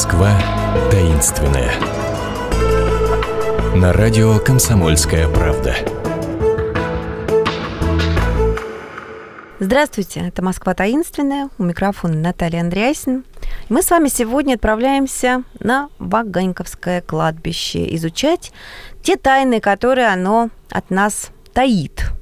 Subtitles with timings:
[0.00, 0.32] Москва
[0.90, 1.70] таинственная.
[3.76, 5.76] На радио «Комсомольская правда».
[9.58, 13.26] Здравствуйте, это «Москва таинственная», у микрофона Наталья Андреасин.
[13.68, 18.52] Мы с вами сегодня отправляемся на Ваганьковское кладбище изучать
[19.02, 22.04] те тайны, которые оно от нас таит–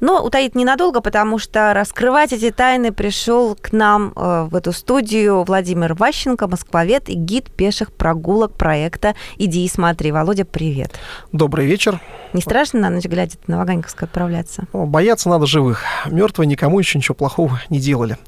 [0.00, 5.42] но утаит ненадолго, потому что раскрывать эти тайны пришел к нам э, в эту студию
[5.44, 10.12] Владимир Ващенко, москвовед и гид пеших прогулок проекта «Иди и смотри».
[10.12, 10.98] Володя, привет.
[11.32, 12.00] Добрый вечер.
[12.32, 14.64] Не страшно на ночь глядя на Ваганьковское отправляться?
[14.72, 15.84] Бояться надо живых.
[16.06, 18.18] Мертвые никому еще ничего плохого не делали.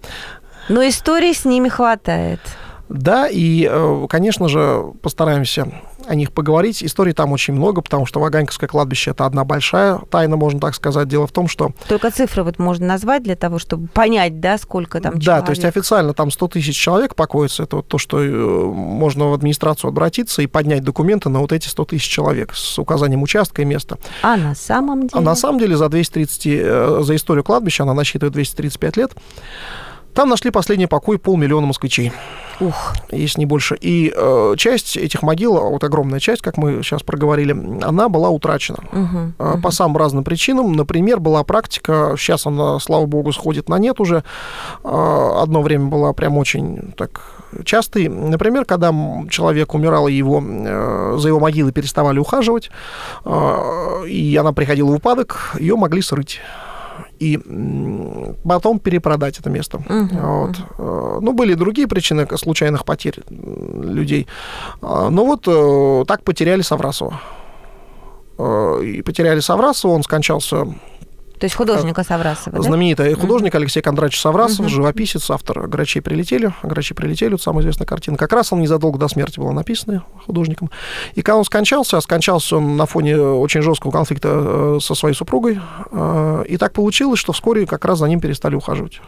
[0.69, 2.41] Но истории с ними хватает.
[2.93, 5.69] Да, и, э, конечно же, постараемся
[6.07, 6.83] о них поговорить.
[6.83, 11.09] Историй там очень много, потому что Ваганьковское кладбище– это одна большая тайна, можно так сказать.
[11.09, 11.73] Дело в том, что...
[11.89, 15.25] Только цифры вот можно назвать для того, чтобы понять, да, сколько там человек.
[15.25, 17.63] Да, то есть официально там 100 тысяч человек покоится.
[17.63, 21.69] Это вот то, что э, можно в администрацию обратиться и поднять документы на вот эти
[21.69, 23.99] 100 тысяч человек с указанием участка и места.
[24.23, 25.13] А на самом деле?
[25.15, 29.13] А на самом деле за 230, э, за историю кладбища, она насчитывает 235 лет,
[30.15, 32.13] там нашли последний покой полмиллиона москвичей.
[32.61, 32.95] Ух.
[33.11, 33.77] Если не больше.
[33.81, 38.79] И э, часть этих могил, вот огромная часть, как мы сейчас проговорили, она была утрачена.
[38.93, 39.63] Угу, э, угу.
[39.63, 40.73] По самым разным причинам.
[40.73, 44.23] Например, была практика, сейчас она, слава богу, сходит на нет уже.
[44.85, 48.09] Э, одно время была прям очень так частый.
[48.09, 48.93] Например, когда
[49.31, 52.71] человек умирал, и его, э, за его могилой переставали ухаживать,
[53.25, 56.41] э, и она приходила в упадок, ее могли срыть
[57.23, 57.39] и
[58.45, 59.79] потом перепродать это место.
[59.79, 60.57] Uh-huh, вот.
[60.57, 61.21] uh-huh.
[61.21, 64.27] Ну, были другие причины случайных потерь людей.
[64.81, 67.21] А, но вот э, так потеряли Саврасова.
[68.39, 70.67] Э, и потеряли Саврасова, он скончался
[71.43, 73.21] то есть художника Саврасова, Знаменитый да?
[73.21, 76.53] художник Алексей Кондратьевич Саврасов, живописец, автор «Грачей прилетели».
[76.63, 78.17] «Грачи прилетели»— вот самая известная картина.
[78.17, 80.71] Как раз он незадолго до смерти была написана художником.
[81.17, 85.17] И когда он скончался, а скончался он на фоне очень жесткого конфликта э, со своей
[85.17, 85.59] супругой,
[85.91, 89.01] э, и так получилось, что вскоре как раз за ним перестали ухаживать.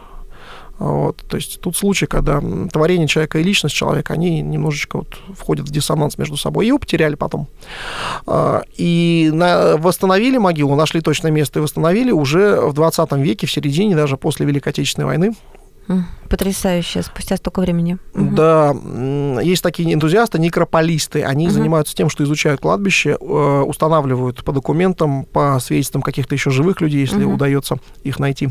[0.79, 2.43] Вот, то есть тут случай, когда
[2.73, 6.67] творение человека и личность человека, они немножечко вот входят в диссонанс между собой.
[6.67, 7.47] Его потеряли потом.
[8.27, 13.53] А, и на, восстановили могилу, нашли точное место и восстановили уже в 20 веке, в
[13.53, 15.35] середине, даже после Великой Отечественной войны.
[16.29, 17.99] Потрясающе, спустя столько времени.
[18.15, 18.75] Да,
[19.43, 21.23] есть такие энтузиасты, некрополисты.
[21.23, 21.53] Они угу.
[21.55, 27.01] занимаются тем, что изучают кладбище, э, устанавливают по документам, по свидетельствам каких-то еще живых людей,
[27.01, 27.35] если угу.
[27.35, 28.49] удается их найти,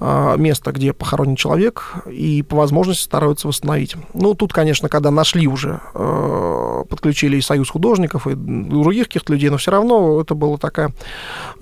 [0.00, 3.96] э, место, где похоронен человек, и по возможности стараются восстановить.
[4.12, 9.48] Ну, тут, конечно, когда нашли уже, э, подключили и Союз художников, и других каких-то людей,
[9.48, 10.92] но все равно это была такая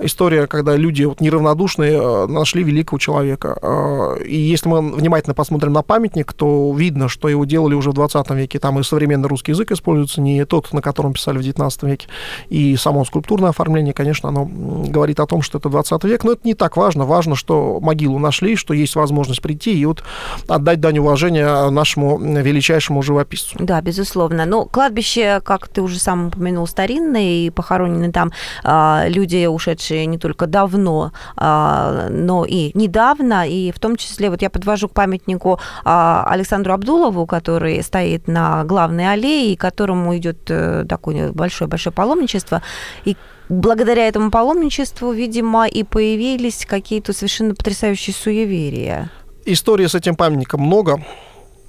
[0.00, 4.16] история, когда люди вот, неравнодушные нашли великого человека.
[4.26, 8.30] И если мы внимательно посмотрим на памятник, то видно, что его делали уже в 20
[8.30, 8.58] веке.
[8.58, 12.08] Там и современный русский язык используется, не тот, на котором писали в 19 веке.
[12.48, 16.24] И само скульптурное оформление, конечно, оно говорит о том, что это 20 век.
[16.24, 17.04] Но это не так важно.
[17.04, 20.02] Важно, что могилу нашли, что есть возможность прийти и вот
[20.48, 23.56] отдать дань уважения нашему величайшему живописцу.
[23.60, 24.44] Да, безусловно.
[24.46, 28.32] Но кладбище, как ты уже сам упомянул, старинное, и похоронены там
[28.64, 34.42] а, люди, ушедшие не только давно, а, но и недавно, и в том числе, вот
[34.42, 40.16] я подвожу подхожу к памятнику а, Александру Абдулову, который стоит на главной аллее, и которому
[40.16, 42.62] идет э, такое большое-большое паломничество.
[43.06, 43.16] И
[43.48, 49.10] благодаря этому паломничеству, видимо, и появились какие-то совершенно потрясающие суеверия.
[49.46, 50.98] Истории с этим памятником много.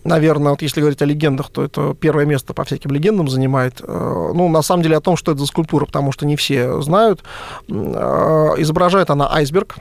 [0.04, 3.82] Наверное, вот если говорить о легендах, то это первое место по всяким легендам занимает.
[3.82, 6.82] Э, ну, на самом деле, о том, что это за скульптура, потому что не все
[6.82, 7.24] знают.
[7.70, 9.76] Э, изображает она айсберг,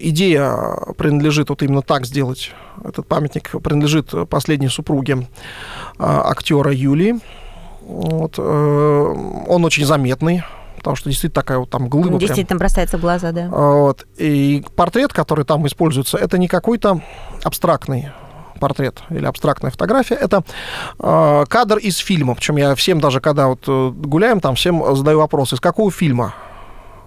[0.00, 0.56] идея
[0.96, 2.52] принадлежит вот именно так сделать.
[2.82, 5.26] Этот памятник принадлежит последней супруге э,
[5.98, 7.20] актера Юлии.
[7.82, 10.42] Вот, э, он очень заметный,
[10.76, 12.18] потому что действительно такая вот там глыба.
[12.18, 12.58] Действительно прям.
[12.58, 13.48] бросается в глаза, да.
[13.48, 14.06] Вот.
[14.16, 17.00] И портрет, который там используется, это не какой-то
[17.42, 18.08] абстрактный
[18.60, 20.42] портрет или абстрактная фотография, это
[20.98, 22.34] э, кадр из фильма.
[22.34, 26.34] Причем я всем даже, когда вот гуляем, там всем задаю вопрос, из какого фильма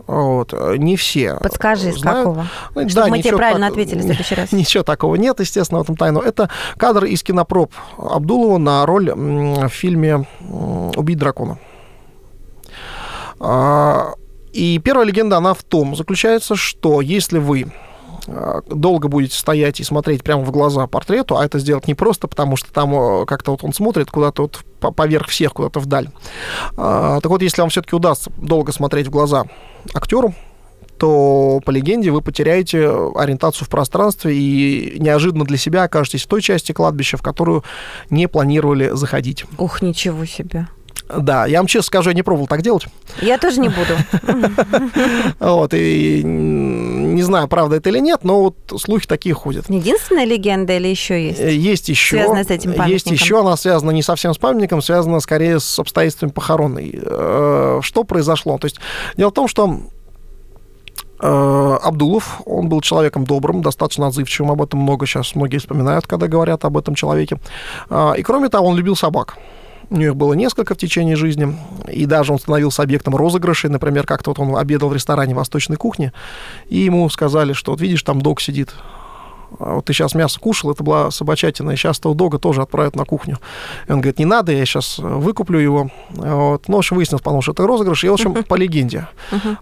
[0.08, 0.54] вот.
[0.78, 2.20] Не все Подскажи, из знают.
[2.20, 2.48] какого?
[2.76, 3.72] Ну, Чтобы да, мы тебе правильно так...
[3.72, 4.52] ответили в следующий раз.
[4.52, 6.22] Ничего такого нет, естественно, в этом тайну.
[6.22, 10.26] Это кадр из кинопроб Абдулова на роль в фильме
[10.96, 11.60] «Убить дракона».
[13.40, 14.14] А,
[14.54, 17.72] и первая легенда, она в том заключается, что если вы
[18.70, 22.58] долго будете стоять и смотреть прямо в глаза портрету, а это сделать не просто, потому
[22.58, 26.10] что там э, как-то вот он смотрит куда-то вот поверх всех, куда-то вдаль.
[26.76, 29.46] А, так вот, если вам все-таки удастся долго смотреть в глаза
[29.94, 30.34] актеру,
[30.98, 36.42] то, по легенде, вы потеряете ориентацию в пространстве и неожиданно для себя окажетесь в той
[36.42, 37.64] части кладбища, в которую
[38.10, 39.46] не планировали заходить.
[39.58, 40.68] Ух, ничего себе.
[41.10, 42.86] Да, я вам честно скажу, я не пробовал так делать.
[43.22, 43.96] Я тоже не буду.
[45.40, 49.70] Вот, и не знаю, правда это или нет, но вот слухи такие ходят.
[49.70, 51.40] Единственная легенда или еще есть?
[51.40, 52.18] Э, Есть еще.
[52.18, 53.14] Связанная с этим Есть памятником.
[53.14, 57.00] еще, она связана не совсем с памятником, связана скорее с обстоятельствами похоронной.
[57.02, 58.58] Э, Что произошло?
[58.58, 58.78] То есть
[59.16, 59.80] дело в том, что
[61.20, 66.28] э, Абдулов, он был человеком добрым, достаточно отзывчивым, об этом много сейчас многие вспоминают, когда
[66.28, 67.38] говорят об этом человеке.
[68.18, 69.38] И кроме того, он любил собак.
[69.90, 71.56] У него их было несколько в течение жизни,
[71.88, 73.70] и даже он становился объектом розыгрышей.
[73.70, 76.12] Например, как-то вот он обедал в ресторане восточной кухни,
[76.70, 78.74] и ему сказали, что вот видишь, там дог сидит.
[79.60, 82.96] А вот ты сейчас мясо кушал, это была собачатина, и сейчас того дога тоже отправят
[82.96, 83.38] на кухню.
[83.88, 85.90] И он говорит, не надо, я сейчас выкуплю его.
[86.10, 86.68] Вот.
[86.68, 88.04] Ну, в общем, выяснилось, потому что это розыгрыш.
[88.04, 89.08] И, в общем, по легенде.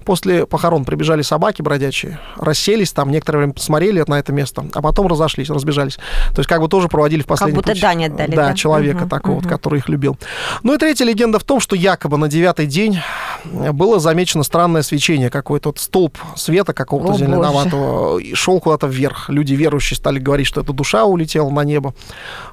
[0.03, 5.07] После похорон прибежали собаки бродячие, расселись там, некоторое время посмотрели на это место, а потом
[5.07, 5.95] разошлись, разбежались.
[6.33, 7.81] То есть как бы тоже проводили в последний будто путь.
[7.81, 8.53] дань отдали, Да, да?
[8.53, 10.17] человека такого, который их любил.
[10.63, 12.99] Ну и третья легенда в том, что якобы на девятый день
[13.45, 19.29] было замечено странное свечение, какой-то вот столб света какого-то О, зеленоватого, шел куда-то вверх.
[19.29, 21.93] Люди верующие стали говорить, что это душа улетела на небо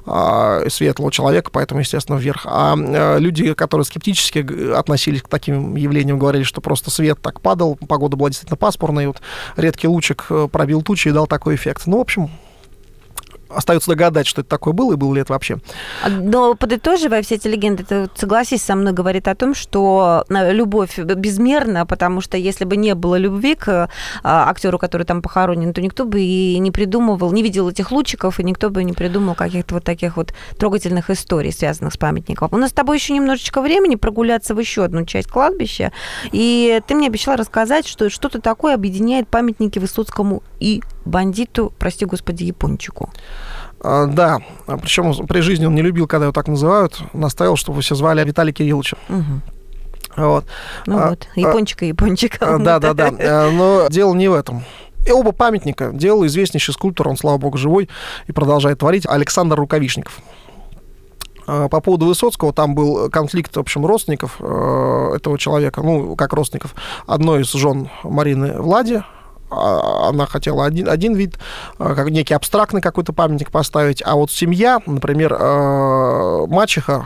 [0.05, 2.45] а, светлого человека, поэтому, естественно, вверх.
[2.45, 7.77] А э, люди, которые скептически относились к таким явлениям, говорили, что просто свет так падал,
[7.87, 9.21] погода была действительно пасмурная, и вот
[9.55, 11.83] редкий лучик э, пробил тучи и дал такой эффект.
[11.85, 12.29] Ну, в общем,
[13.55, 15.59] остается догадать, что это такое было и было ли это вообще.
[16.03, 20.53] А, Но подытоживая все эти легенды, ты согласись со мной, говорит о том, что э,
[20.53, 23.89] любовь безмерна, потому что если бы не было любви к
[24.23, 28.39] а, актеру, который там похоронен, то никто бы и не придумывал, не видел этих лучиков,
[28.39, 32.49] и никто бы не придумал каких-то вот таких вот трогательных историй, связанных с памятником.
[32.51, 35.91] У нас с тобой еще немножечко времени прогуляться в еще одну часть кладбища,
[36.31, 42.43] и ты мне обещала рассказать, что что-то такое объединяет памятники Высоцкому и бандиту, прости господи,
[42.43, 43.09] Япончику.
[43.81, 44.39] А, Да,
[44.81, 48.53] причем при жизни он не любил, когда его так называют, настаивал, чтобы все звали Виталий
[48.53, 48.97] Кирилловича.
[49.09, 49.41] Мгм.
[50.15, 50.45] Вот.
[50.85, 52.55] Ну А, вот, япончика, япончика.
[52.55, 53.11] А, Да, да, да.
[53.17, 54.63] Э, Но дело не в этом.
[55.05, 57.89] И оба памятника делал известнейший скульптор, он, слава богу, живой
[58.27, 60.19] и продолжает творить, Александр Рукавишников.
[61.45, 66.31] А, По поводу Высоцкого, там был конфликт, в общем, родственников э, этого человека, ну, как
[66.33, 66.73] родственников.
[67.05, 69.05] Одной из жен Марины Влади, а,
[69.53, 71.37] она хотела один, один вид,
[71.77, 77.05] а, как некий абстрактный какой-то памятник поставить, а вот семья, например, э, мачеха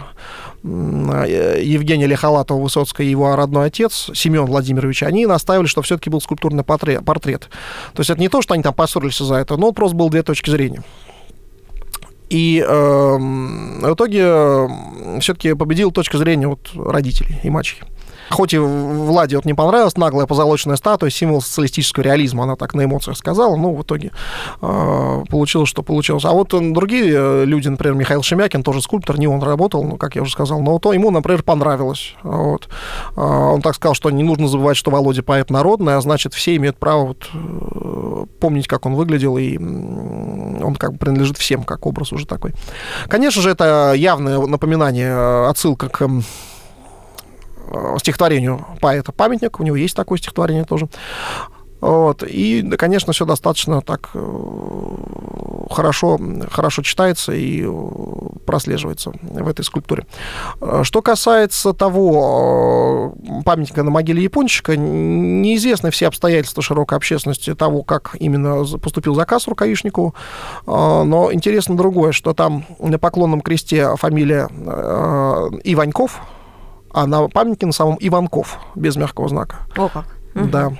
[0.63, 6.21] э, Евгения Лехалатова Высоцкая и его родной отец Семен Владимирович, они настаивали, что все-таки был
[6.21, 7.49] скульптурный портрет.
[7.93, 10.23] То есть это не то, что они там поссорились за это, но просто было две
[10.23, 10.83] точки зрения.
[12.29, 14.67] И эм, в итоге
[15.21, 17.85] все-таки победила точка зрения вот родителей и мачехи.
[18.29, 22.83] Хоть и Владе вот не понравилась наглая позолоченная статуя, символ социалистического реализма, она так на
[22.83, 24.11] эмоциях сказала, но в итоге
[24.61, 26.25] э, получилось, что получилось.
[26.25, 29.97] А вот э, другие э, люди, например, Михаил Шемякин, тоже скульптор, не он работал, ну,
[29.97, 32.15] как я уже сказал, но то ему, например, понравилось.
[32.23, 32.69] Вот.
[33.15, 36.55] Э, он так сказал, что не нужно забывать, что Володя поэт народный, а значит, все
[36.55, 41.85] имеют право вот, э, помнить, как он выглядел, и он как бы принадлежит всем, как
[41.85, 42.53] образ уже такой.
[43.07, 46.07] Конечно же, это явное напоминание, отсылка к
[47.99, 50.87] стихотворению поэта «Памятник», у него есть такое стихотворение тоже.
[51.79, 52.23] Вот.
[52.23, 54.19] И, да, конечно, все достаточно так э,
[55.69, 56.19] хорошо,
[56.49, 57.71] хорошо читается и э,
[58.45, 60.07] прослеживается в этой скульптуре.
[60.59, 67.83] Э, Что касается того э, памятника на могиле Япончика, неизвестны все обстоятельства широкой общественности того,
[67.83, 70.15] как именно поступил заказ Рукавишникову,
[70.65, 76.21] Э, но интересно другое, что там на поклонном кресте фамилия э, Иваньков,
[76.93, 79.57] а на памятнике на самом Иванков, без мягкого знака.
[79.75, 80.05] О как.
[80.33, 80.73] Да.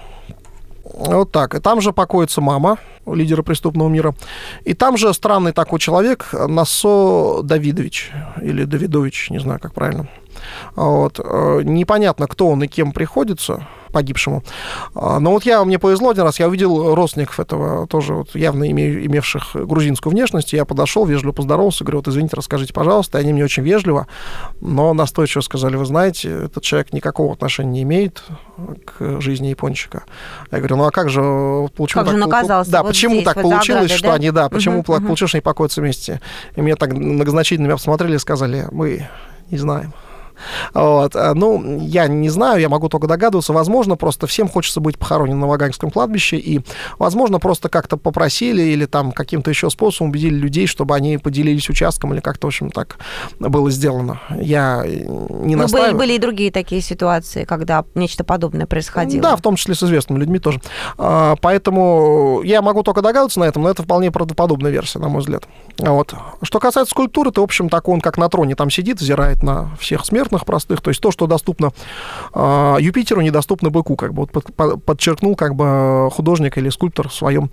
[0.84, 1.56] Вот так.
[1.56, 4.16] И там же покоится мама лидера преступного мира.
[4.64, 8.12] И там же странный такой человек, Насо Давидович,
[8.42, 10.08] или Давидович, не знаю, как правильно.
[10.76, 11.20] Вот.
[11.24, 14.44] Э, Непонятно, кто он и кем приходится погибшему.
[14.96, 18.70] А, Но вот я, мне повезло один раз, я увидел родственников этого, тоже вот явно
[18.70, 20.52] име- имевших грузинскую внешность.
[20.54, 23.18] Я подошел, вежливо поздоровался, говорю, вот извините, расскажите, пожалуйста.
[23.18, 24.08] И они мне очень вежливо,
[24.60, 28.24] но настойчиво сказали, вы знаете, этот человек никакого отношения не имеет
[28.86, 30.04] к жизни япончика.
[30.52, 31.22] Я говорю, ну а как же,
[31.76, 33.98] почему Как же так он пол- оказался Да, вот почему здесь, так вот получилось, оградой,
[33.98, 34.14] что да?
[34.16, 34.84] они, да, почему мгм.
[34.84, 36.22] получилось, что они покоятся вместе?
[36.56, 39.08] И меня так многозначительно меня посмотрели и сказали, мы
[39.50, 39.94] не знаем.
[40.74, 41.16] Вот.
[41.16, 43.54] А, ну, я не знаю, я могу только догадываться.
[43.54, 46.62] Возможно, просто всем хочется быть похороненным на Ваганьском кладбище, и,
[47.00, 52.14] возможно, просто как-то попросили или там каким-то еще способом убедили людей, чтобы они поделились участком
[52.14, 52.98] или как-то, в общем, так
[53.40, 54.22] было сделано.
[54.30, 55.92] Я не ну, настаиваю.
[55.94, 59.22] Были, были и другие такие ситуации, когда нечто подобное происходило.
[59.22, 60.62] Да, в том числе с известными людьми тоже.
[60.98, 65.22] А, поэтому я могу только догадываться на этом, но это вполне правдоподобная версия, на мой
[65.22, 65.48] взгляд.
[65.78, 66.14] Вот.
[66.42, 69.76] Что касается скульптуры, то, в общем, так он как на троне там сидит, взирает на
[69.80, 70.82] всех смертных простых.
[70.82, 71.72] То есть то, что доступно
[72.34, 77.14] э, Юпитеру, недоступно быку, как бы вот под, подчеркнул как бы художник или скульптор в
[77.14, 77.50] своем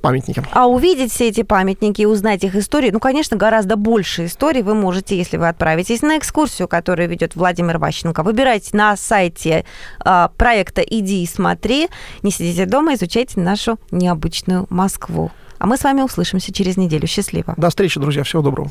[0.00, 0.42] памятнике.
[0.52, 4.74] А увидеть все эти памятники и узнать их истории, ну, конечно, гораздо больше историй вы
[4.74, 8.22] можете, если вы отправитесь на экскурсию, которую ведет Владимир Ващенко.
[8.22, 9.64] Выбирайте на сайте
[10.04, 11.88] э, проекта «Иди и смотри».
[12.22, 15.30] Не сидите дома, изучайте нашу необычную Москву.
[15.58, 17.06] А мы с вами услышимся через неделю.
[17.06, 17.54] Счастливо.
[17.56, 18.22] До встречи, друзья.
[18.22, 18.70] Всего доброго.